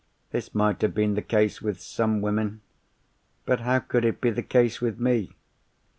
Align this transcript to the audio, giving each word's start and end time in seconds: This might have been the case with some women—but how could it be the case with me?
This 0.31 0.55
might 0.55 0.81
have 0.81 0.95
been 0.95 1.13
the 1.13 1.21
case 1.21 1.61
with 1.61 1.79
some 1.79 2.21
women—but 2.23 3.59
how 3.59 3.77
could 3.77 4.03
it 4.03 4.19
be 4.19 4.31
the 4.31 4.41
case 4.41 4.81
with 4.81 4.99
me? 4.99 5.33